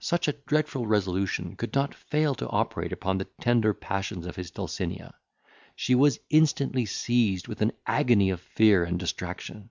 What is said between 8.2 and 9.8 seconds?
of fear and distraction.